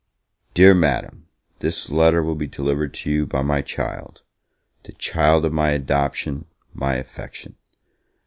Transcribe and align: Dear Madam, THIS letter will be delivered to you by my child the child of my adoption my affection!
Dear 0.55 0.73
Madam, 0.73 1.27
THIS 1.59 1.91
letter 1.91 2.23
will 2.23 2.33
be 2.33 2.47
delivered 2.47 2.91
to 2.95 3.11
you 3.11 3.27
by 3.27 3.43
my 3.43 3.61
child 3.61 4.23
the 4.81 4.93
child 4.93 5.45
of 5.45 5.53
my 5.53 5.69
adoption 5.69 6.45
my 6.73 6.95
affection! 6.95 7.55